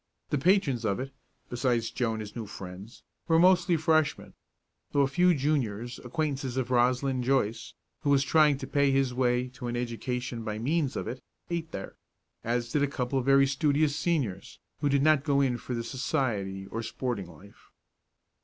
The 0.31 0.39
patrons 0.39 0.83
of 0.83 0.99
it, 0.99 1.13
besides 1.47 1.91
Joe 1.91 2.13
and 2.13 2.21
his 2.21 2.35
new 2.35 2.47
friends, 2.47 3.03
were 3.27 3.37
mostly 3.37 3.77
Freshmen, 3.77 4.33
though 4.93 5.01
a 5.03 5.07
few 5.07 5.35
Juniors, 5.35 5.99
acquaintances 6.03 6.57
of 6.57 6.71
Roslyn 6.71 7.21
Joyce, 7.21 7.75
who 7.99 8.09
was 8.09 8.23
trying 8.23 8.57
to 8.57 8.65
pay 8.65 8.89
his 8.89 9.13
way 9.13 9.49
to 9.49 9.67
an 9.67 9.75
education 9.75 10.43
by 10.43 10.57
means 10.57 10.95
of 10.95 11.07
it, 11.07 11.21
ate 11.51 11.71
there, 11.71 11.97
as 12.43 12.71
did 12.71 12.81
a 12.81 12.87
couple 12.87 13.19
of 13.19 13.25
very 13.25 13.45
studious 13.45 13.95
Seniors, 13.95 14.57
who 14.79 14.89
did 14.89 15.03
not 15.03 15.23
go 15.23 15.39
in 15.39 15.59
for 15.59 15.75
the 15.75 15.83
society 15.83 16.65
or 16.71 16.81
sporting 16.81 17.27
life. 17.27 17.69